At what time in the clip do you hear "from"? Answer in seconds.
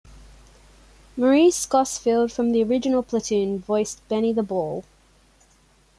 2.31-2.53